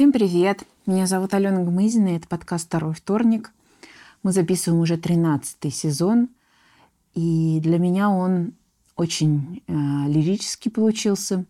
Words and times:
Всем 0.00 0.12
привет! 0.12 0.64
Меня 0.86 1.06
зовут 1.06 1.34
Алена 1.34 1.62
Гмызина, 1.62 2.14
и 2.14 2.16
это 2.16 2.26
подкаст 2.26 2.64
«Второй 2.64 2.94
вторник». 2.94 3.52
Мы 4.22 4.32
записываем 4.32 4.80
уже 4.80 4.96
13 4.96 5.74
сезон, 5.74 6.30
и 7.12 7.60
для 7.62 7.78
меня 7.78 8.08
он 8.08 8.54
очень 8.96 9.62
э, 9.66 9.72
лирический 10.08 10.70
получился, 10.70 11.44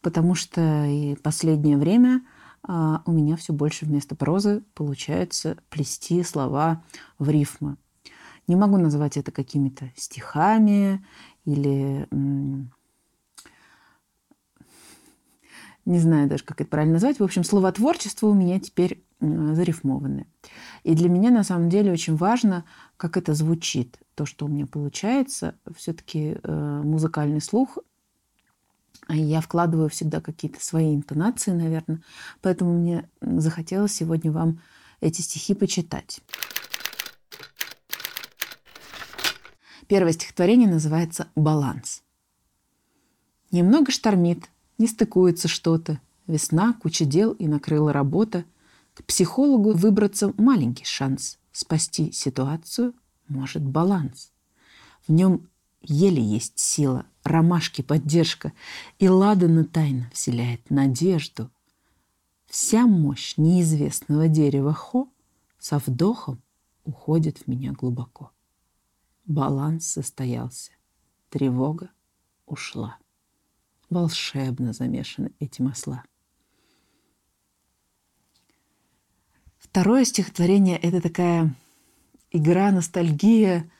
потому 0.00 0.34
что 0.34 0.86
и 0.86 1.16
последнее 1.16 1.76
время 1.76 2.22
э, 2.66 2.72
у 3.04 3.12
меня 3.12 3.36
все 3.36 3.52
больше 3.52 3.84
вместо 3.84 4.16
прозы 4.16 4.62
получается 4.72 5.58
плести 5.68 6.22
слова 6.22 6.82
в 7.18 7.28
рифмы. 7.28 7.76
Не 8.48 8.56
могу 8.56 8.78
назвать 8.78 9.18
это 9.18 9.32
какими-то 9.32 9.92
стихами 9.96 11.04
или 11.44 12.08
не 15.84 15.98
знаю 15.98 16.28
даже, 16.28 16.44
как 16.44 16.60
это 16.60 16.70
правильно 16.70 16.94
назвать. 16.94 17.18
В 17.18 17.24
общем, 17.24 17.44
словотворчество 17.44 18.28
у 18.28 18.34
меня 18.34 18.60
теперь 18.60 19.04
зарифмованное. 19.20 20.26
И 20.82 20.94
для 20.94 21.08
меня 21.08 21.30
на 21.30 21.44
самом 21.44 21.68
деле 21.68 21.92
очень 21.92 22.16
важно, 22.16 22.64
как 22.96 23.16
это 23.16 23.34
звучит. 23.34 23.98
То, 24.14 24.26
что 24.26 24.46
у 24.46 24.48
меня 24.48 24.66
получается, 24.66 25.54
все-таки 25.76 26.38
э, 26.42 26.82
музыкальный 26.84 27.40
слух. 27.40 27.78
Я 29.08 29.40
вкладываю 29.40 29.88
всегда 29.88 30.20
какие-то 30.20 30.64
свои 30.64 30.94
интонации, 30.94 31.52
наверное. 31.52 32.02
Поэтому 32.40 32.78
мне 32.78 33.08
захотелось 33.20 33.94
сегодня 33.94 34.30
вам 34.30 34.60
эти 35.00 35.20
стихи 35.20 35.54
почитать. 35.54 36.20
Первое 39.88 40.12
стихотворение 40.12 40.68
называется 40.68 41.28
«Баланс». 41.34 42.02
Немного 43.50 43.92
штормит, 43.92 44.48
не 44.82 44.88
стыкуется 44.88 45.46
что-то. 45.46 46.00
Весна, 46.26 46.72
куча 46.72 47.04
дел 47.04 47.32
и 47.34 47.46
накрыла 47.46 47.92
работа. 47.92 48.44
К 48.94 49.04
психологу 49.04 49.72
выбраться 49.72 50.34
маленький 50.36 50.84
шанс. 50.84 51.38
Спасти 51.52 52.10
ситуацию 52.10 52.92
может 53.28 53.62
баланс. 53.62 54.32
В 55.06 55.12
нем 55.12 55.48
еле 55.82 56.20
есть 56.20 56.58
сила, 56.58 57.06
ромашки 57.22 57.82
поддержка, 57.82 58.52
и 58.98 59.08
ладана 59.08 59.64
тайна 59.64 60.10
вселяет 60.12 60.68
надежду. 60.68 61.48
Вся 62.46 62.86
мощь 62.86 63.34
неизвестного 63.36 64.26
дерева 64.26 64.74
хо 64.74 65.08
со 65.60 65.78
вдохом 65.78 66.42
уходит 66.84 67.38
в 67.38 67.46
меня 67.46 67.70
глубоко. 67.70 68.32
Баланс 69.26 69.86
состоялся, 69.86 70.72
тревога 71.30 71.90
ушла. 72.46 72.98
Волшебно 73.92 74.72
замешаны 74.72 75.32
эти 75.38 75.60
масла. 75.60 76.02
Второе 79.58 80.04
стихотворение– 80.04 80.78
это 80.82 81.00
такая 81.00 81.54
игра, 82.30 82.70
ностальгия 82.72 83.70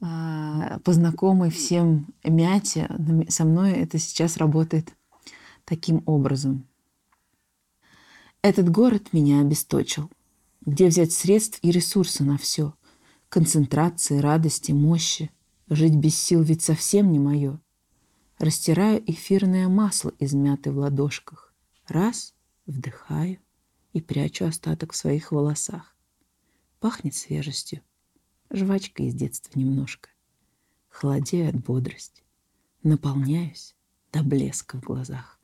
а, 0.00 0.78
по 0.80 0.92
знакомой 0.92 1.50
всем 1.50 2.06
мяте. 2.22 2.88
Со 3.28 3.44
мной 3.44 3.72
это 3.72 3.98
сейчас 3.98 4.36
работает 4.36 4.94
таким 5.64 6.02
образом. 6.06 6.66
Этот 8.42 8.70
город 8.70 9.12
меня 9.12 9.40
обесточил. 9.40 10.10
Где 10.64 10.86
взять 10.86 11.12
средств 11.12 11.58
и 11.62 11.70
ресурсы 11.70 12.22
на 12.24 12.38
все? 12.38 12.74
концентрации, 13.30 14.18
радости, 14.18 14.72
мощи. 14.72 15.30
Жить 15.70 15.94
без 15.94 16.18
сил 16.18 16.42
ведь 16.42 16.62
совсем 16.62 17.10
не 17.10 17.18
мое. 17.18 17.60
Растираю 18.40 19.02
эфирное 19.06 19.68
масло, 19.68 20.14
измятое 20.18 20.72
в 20.72 20.78
ладошках. 20.78 21.52
Раз— 21.86 22.32
вдыхаю 22.66 23.38
и 23.92 24.00
прячу 24.00 24.46
остаток 24.46 24.94
в 24.94 24.96
своих 24.96 25.30
волосах. 25.30 25.94
Пахнет 26.78 27.14
свежестью, 27.14 27.82
жвачка 28.48 29.02
из 29.02 29.12
детства 29.12 29.58
немножко. 29.58 30.08
Холодею 30.88 31.50
от 31.50 31.56
бодрости, 31.56 32.22
наполняюсь 32.82 33.76
до 34.10 34.22
блеска 34.22 34.78
в 34.78 34.84
глазах. 34.84 35.38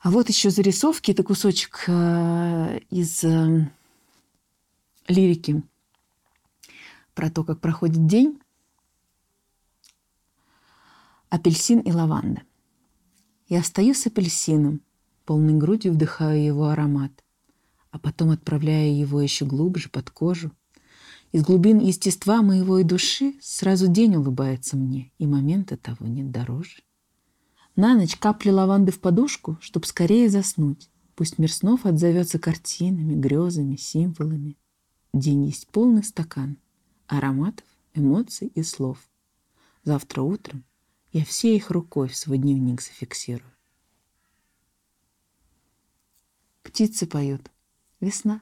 А 0.00 0.10
вот 0.10 0.30
еще 0.30 0.48
зарисовки. 0.48 1.10
Это 1.10 1.22
кусочек 1.22 1.84
э, 1.86 2.80
из 2.88 3.22
э, 3.24 3.70
лирики 5.06 5.62
про 7.12 7.30
то, 7.30 7.44
как 7.44 7.60
проходит 7.60 8.06
день. 8.06 8.41
Апельсин 11.32 11.80
и 11.80 11.90
лаванда. 11.90 12.42
Я 13.48 13.62
встаю 13.62 13.94
с 13.94 14.06
апельсином, 14.06 14.82
полной 15.24 15.54
грудью 15.54 15.94
вдыхаю 15.94 16.44
его 16.44 16.66
аромат, 16.66 17.24
а 17.90 17.98
потом 17.98 18.28
отправляю 18.32 18.94
его 18.94 19.18
еще 19.18 19.46
глубже 19.46 19.88
под 19.88 20.10
кожу. 20.10 20.52
Из 21.32 21.42
глубин 21.42 21.78
естества 21.78 22.42
моего 22.42 22.80
и 22.80 22.84
души 22.84 23.32
сразу 23.40 23.88
день 23.88 24.16
улыбается 24.16 24.76
мне, 24.76 25.10
и 25.16 25.26
момента 25.26 25.78
того 25.78 26.06
нет 26.06 26.30
дороже. 26.30 26.82
На 27.76 27.94
ночь 27.94 28.18
капли 28.18 28.50
лаванды 28.50 28.92
в 28.92 29.00
подушку, 29.00 29.56
чтоб 29.62 29.86
скорее 29.86 30.28
заснуть. 30.28 30.90
Пусть 31.14 31.38
мир 31.38 31.50
снов 31.50 31.86
отзовется 31.86 32.38
картинами, 32.38 33.14
грезами, 33.14 33.76
символами. 33.76 34.58
День 35.14 35.46
есть 35.46 35.66
полный 35.68 36.04
стакан 36.04 36.58
ароматов, 37.06 37.64
эмоций 37.94 38.48
и 38.48 38.62
слов. 38.62 38.98
Завтра 39.82 40.20
утром 40.20 40.66
я 41.12 41.24
все 41.24 41.54
их 41.54 41.70
рукой 41.70 42.08
в 42.08 42.16
свой 42.16 42.38
дневник 42.38 42.80
зафиксирую. 42.80 43.52
Птицы 46.62 47.06
поют. 47.06 47.50
Весна. 48.00 48.40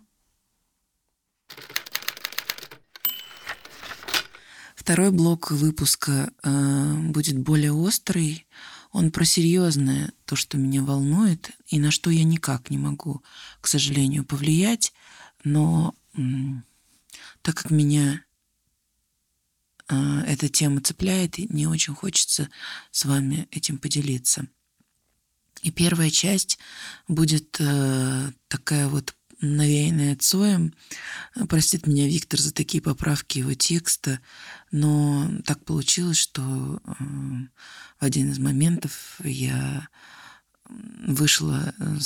Второй 4.77 5.11
блок 5.11 5.51
выпуска 5.51 6.33
э, 6.43 6.95
будет 7.11 7.39
более 7.39 7.73
острый. 7.73 8.47
Он 8.93 9.11
про 9.11 9.25
серьезное, 9.25 10.13
то, 10.25 10.37
что 10.37 10.57
меня 10.57 10.83
волнует, 10.83 11.51
и 11.67 11.79
на 11.79 11.91
что 11.91 12.11
я 12.11 12.25
никак 12.25 12.71
не 12.71 12.79
могу, 12.79 13.23
к 13.61 13.69
сожалению, 13.69 14.25
повлиять. 14.25 14.93
Но 15.45 15.95
так 17.43 17.57
как 17.57 17.71
меня 17.71 18.25
эта 19.93 20.49
тема 20.49 20.81
цепляет, 20.81 21.39
и 21.39 21.47
мне 21.49 21.69
очень 21.69 21.95
хочется 21.95 22.49
с 22.91 23.05
вами 23.05 23.49
этим 23.51 23.79
поделиться. 23.79 24.47
И 25.63 25.71
первая 25.71 26.11
часть 26.11 26.59
будет 27.07 27.57
э, 27.59 28.33
такая 28.49 28.89
вот 28.89 29.15
навеянная 29.41 30.17
Цоем. 30.17 30.75
Простит 31.49 31.87
меня 31.87 32.07
Виктор 32.07 32.41
за 32.41 32.53
такие 32.53 32.83
поправки 32.83 33.39
его 33.39 33.55
текста, 33.55 34.21
но 34.71 35.31
так 35.45 35.65
получилось, 35.65 36.19
что 36.19 36.43
э, 36.85 36.93
в 37.99 38.05
один 38.05 38.31
из 38.31 38.39
моментов 38.39 39.21
я 39.25 39.89
вышла 41.07 41.75
э, 41.79 41.97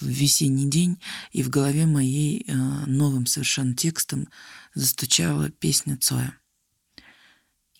в 0.00 0.06
весенний 0.06 0.68
день, 0.68 1.00
и 1.32 1.42
в 1.42 1.50
голове 1.50 1.86
моей 1.86 2.44
э, 2.46 2.54
новым 2.86 3.26
совершенно 3.26 3.74
текстом 3.74 4.28
застучала 4.74 5.50
песня 5.50 5.96
Цоя. 5.96 6.34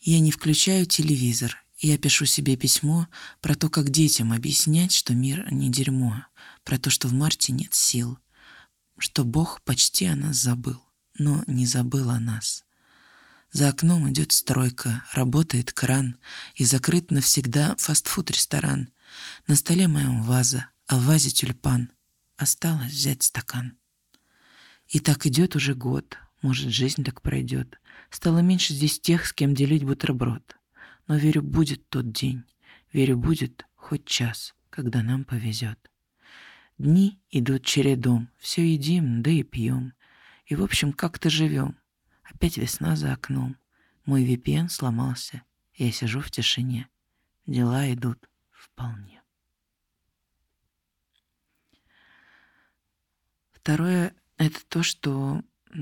Я 0.00 0.20
не 0.20 0.30
включаю 0.30 0.86
телевизор. 0.86 1.62
Я 1.78 1.96
пишу 1.96 2.26
себе 2.26 2.56
письмо 2.56 3.08
про 3.40 3.54
то, 3.54 3.70
как 3.70 3.90
детям 3.90 4.32
объяснять, 4.32 4.92
что 4.92 5.14
мир 5.14 5.50
не 5.52 5.70
дерьмо, 5.70 6.24
про 6.64 6.78
то, 6.78 6.90
что 6.90 7.08
в 7.08 7.12
марте 7.12 7.52
нет 7.52 7.74
сил, 7.74 8.18
что 8.98 9.24
Бог 9.24 9.62
почти 9.62 10.06
о 10.06 10.16
нас 10.16 10.36
забыл, 10.36 10.82
но 11.18 11.42
не 11.46 11.64
забыл 11.66 12.10
о 12.10 12.20
нас. 12.20 12.64
За 13.52 13.68
окном 13.70 14.10
идет 14.10 14.32
стройка, 14.32 15.04
работает 15.12 15.72
кран, 15.72 16.18
и 16.54 16.64
закрыт 16.64 17.10
навсегда 17.10 17.76
фастфуд-ресторан— 17.76 18.90
на 19.46 19.56
столе 19.56 19.88
моем 19.88 20.22
ваза, 20.22 20.70
а 20.86 20.98
в 20.98 21.04
вазе 21.04 21.30
тюльпан. 21.30 21.92
Осталось 22.36 22.92
взять 22.92 23.22
стакан. 23.22 23.76
И 24.88 24.98
так 24.98 25.26
идет 25.26 25.56
уже 25.56 25.74
год, 25.74 26.16
может, 26.42 26.70
жизнь 26.70 27.04
так 27.04 27.22
пройдет. 27.22 27.80
Стало 28.08 28.38
меньше 28.38 28.72
здесь 28.72 28.98
тех, 28.98 29.26
с 29.26 29.32
кем 29.32 29.54
делить 29.54 29.84
бутерброд. 29.84 30.56
Но 31.06 31.16
верю, 31.16 31.42
будет 31.42 31.88
тот 31.88 32.12
день. 32.12 32.44
Верю, 32.92 33.18
будет 33.18 33.66
хоть 33.76 34.06
час, 34.06 34.54
когда 34.70 35.02
нам 35.02 35.24
повезет. 35.24 35.90
Дни 36.78 37.20
идут 37.30 37.64
чередом, 37.64 38.30
все 38.38 38.66
едим, 38.72 39.22
да 39.22 39.30
и 39.30 39.42
пьем. 39.42 39.92
И, 40.46 40.54
в 40.54 40.62
общем, 40.62 40.92
как-то 40.92 41.28
живем. 41.28 41.76
Опять 42.22 42.56
весна 42.56 42.96
за 42.96 43.12
окном. 43.12 43.56
Мой 44.06 44.24
VPN 44.24 44.68
сломался. 44.68 45.42
Я 45.74 45.92
сижу 45.92 46.20
в 46.20 46.30
тишине. 46.30 46.88
Дела 47.46 47.92
идут 47.92 48.28
вполне. 48.50 49.22
Второе— 53.52 54.14
это 54.38 54.58
то, 54.68 54.82
что 54.82 55.42
у 55.72 55.76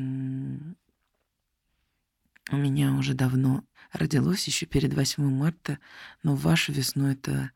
меня 2.57 2.95
уже 2.95 3.15
давно 3.15 3.65
родилось, 3.93 4.47
еще 4.47 4.67
перед 4.67 4.95
8 4.95 5.23
марта, 5.23 5.79
но 6.23 6.35
в 6.35 6.43
вашу 6.43 6.73
весну 6.73 7.09
это 7.09 7.53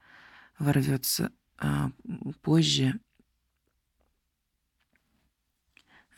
ворвется 0.59 1.33
а, 1.59 1.91
позже. 2.43 3.01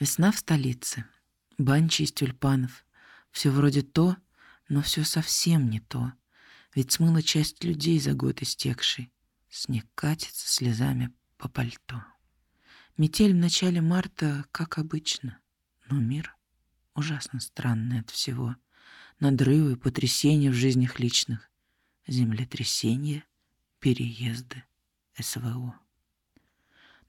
Весна 0.01 0.33
в 0.33 0.39
столице, 0.39 1.05
банчи 1.59 2.03
из 2.03 2.13
тюльпанов. 2.13 2.85
Все 3.31 3.51
вроде 3.51 3.83
то, 3.83 4.17
но 4.69 4.83
все 4.83 5.05
совсем 5.05 5.71
не 5.71 5.81
то. 5.81 6.13
Ведь 6.75 6.93
смыла 6.93 7.23
часть 7.23 7.63
людей 7.65 7.99
за 8.01 8.15
год 8.15 8.43
истекший. 8.43 9.13
Снег 9.49 9.87
катится 9.95 10.49
слезами 10.49 11.13
по 11.37 11.49
пальто. 11.49 12.05
Метель 12.97 13.33
в 13.33 13.37
начале 13.37 13.81
марта, 13.81 14.45
как 14.51 14.79
обычно. 14.79 15.39
Но 15.95 16.01
мир 16.01 16.37
ужасно 16.95 17.39
странный 17.39 18.01
от 18.01 18.11
всего. 18.11 18.57
Надрывы, 19.21 19.77
потрясения 19.77 20.51
в 20.51 20.55
жизнях 20.55 20.99
личных. 20.99 21.49
Землетрясения, 22.09 23.25
переезды, 23.79 24.65
СВО. 25.17 25.79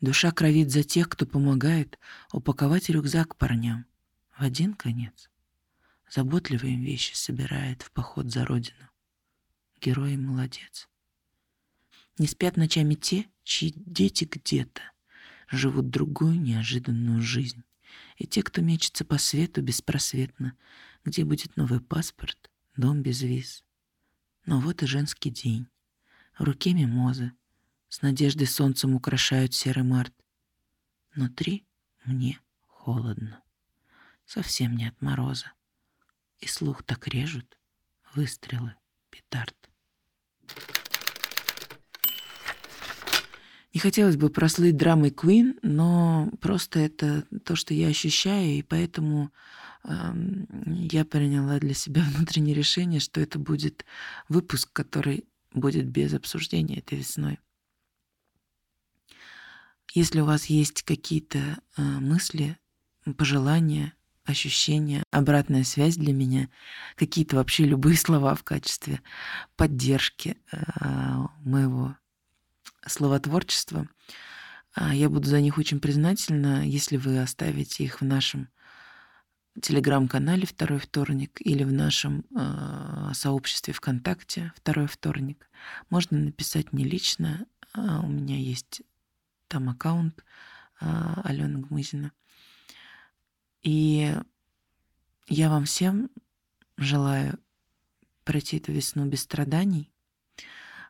Душа 0.02 0.32
кровит 0.32 0.70
за 0.70 0.84
тех, 0.84 1.10
кто 1.10 1.26
помогает 1.26 1.98
упаковать 2.32 2.90
рюкзак 2.90 3.38
парням. 3.38 3.88
В 4.38 4.44
один 4.44 4.76
конец. 4.76 5.32
Заботливо 6.08 6.68
им 6.68 6.84
вещи 6.84 7.16
собирает 7.16 7.82
в 7.82 7.92
поход 7.92 8.32
за 8.32 8.46
родину. 8.46 8.88
Герой 9.82 10.16
молодец. 10.16 10.88
Не 12.20 12.28
спят 12.28 12.56
ночами 12.56 12.94
те, 12.94 13.26
чьи 13.42 13.74
дети 13.76 14.26
где-то 14.26 14.84
живут 15.50 15.90
другую 15.90 16.40
неожиданную 16.40 17.24
жизнь. 17.24 17.64
И 18.18 18.26
те, 18.26 18.44
кто 18.44 18.62
мечется 18.62 19.06
по 19.06 19.18
свету 19.18 19.62
беспросветно, 19.62 20.58
где 21.04 21.26
будет 21.26 21.58
новый 21.58 21.82
паспорт, 21.82 22.50
дом 22.76 23.02
без 23.02 23.22
виз. 23.22 23.64
Но 24.46 24.60
вот 24.60 24.84
и 24.84 24.88
женский 24.88 25.30
день. 25.30 25.68
В 26.38 26.44
руке 26.44 26.74
мимоза. 26.74 27.32
С 27.90 28.02
надеждой 28.02 28.48
солнцем 28.48 28.96
украшают 28.96 29.54
серый 29.54 29.84
март. 29.84 30.14
Внутри 31.14 31.66
мне 32.04 32.40
холодно. 32.68 33.42
Совсем 34.26 34.76
не 34.76 34.88
от 34.88 35.02
мороза. 35.02 35.54
И 36.40 36.48
слух 36.48 36.84
так 36.84 37.08
режут 37.08 37.58
выстрелы 38.14 38.76
петард. 39.10 39.56
Не 43.76 43.82
хотелось 43.82 44.16
бы 44.16 44.30
прослыть 44.30 44.78
драмой 44.78 45.10
Queen, 45.10 45.60
но 45.62 46.32
просто 46.40 46.80
это 46.80 47.26
то, 47.44 47.58
что 47.58 47.74
я 47.74 47.90
ощущаю, 47.90 48.52
и 48.52 48.62
поэтому 48.62 49.34
э, 49.84 49.92
я 50.66 51.04
приняла 51.04 51.60
для 51.60 51.74
себя 51.74 52.02
внутреннее 52.16 52.56
решение, 52.56 53.02
что 53.02 53.20
это 53.20 53.38
будет 53.38 53.84
выпуск, 54.30 54.70
который 54.72 55.26
будет 55.54 55.90
без 55.90 56.14
обсуждения 56.14 56.78
этой 56.80 57.00
весной. 57.00 57.38
Если 59.94 60.22
у 60.22 60.26
вас 60.26 60.46
есть 60.46 60.84
какие-то 60.84 61.40
э, 61.76 61.82
мысли, 61.82 62.58
пожелания, 63.18 63.92
ощущения, 64.24 65.04
обратная 65.12 65.66
связь 65.66 65.98
для 65.98 66.14
меня, 66.14 66.48
какие-то 66.96 67.36
вообще 67.36 67.66
любые 67.66 67.98
слова 67.98 68.36
в 68.36 68.44
качестве 68.46 69.02
поддержки 69.58 70.38
э, 70.54 70.58
моего 71.44 71.98
словотворчества. 72.86 73.88
А, 74.74 74.94
я 74.94 75.10
буду 75.10 75.28
за 75.28 75.42
них 75.42 75.58
очень 75.58 75.80
признательна, 75.80 76.68
если 76.68 76.98
вы 76.98 77.20
оставите 77.20 77.84
их 77.84 78.02
в 78.02 78.06
нашем 78.06 78.50
телеграм-канале 79.62 80.46
«Второй 80.46 80.80
вторник» 80.80 81.40
или 81.40 81.64
в 81.64 81.72
нашем 81.72 82.26
э, 82.36 83.14
сообществе 83.14 83.74
ВКонтакте 83.74 84.52
«Второй 84.58 84.88
вторник». 84.88 85.50
Можно 85.90 86.18
написать 86.18 86.74
мне 86.74 86.84
лично. 86.84 87.46
Э, 87.74 88.00
у 88.04 88.08
меня 88.08 88.38
есть 88.38 88.82
там 89.48 89.70
аккаунт 89.70 90.24
э, 90.82 90.86
Алены 91.24 91.60
Гмызина. 91.60 92.12
И 93.64 94.14
я 95.28 95.50
вам 95.50 95.66
всем 95.66 96.10
желаю 96.78 97.40
пройти 98.26 98.58
эту 98.58 98.74
весну 98.74 99.06
без 99.06 99.22
страданий, 99.22 99.92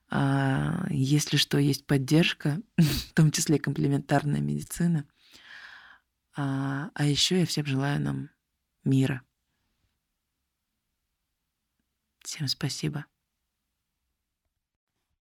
а, 0.10 0.86
если 0.90 1.38
что, 1.38 1.58
есть 1.58 1.86
поддержка, 1.86 2.62
в 2.78 3.14
том 3.14 3.32
числе 3.32 3.60
комплементарная 3.60 4.42
медицина. 4.42 5.08
А, 6.36 6.92
а 6.94 7.06
еще 7.06 7.40
я 7.40 7.46
всем 7.46 7.66
желаю 7.66 8.02
нам 8.02 8.30
мира. 8.84 9.22
Всем 12.24 12.48
спасибо. 12.48 13.06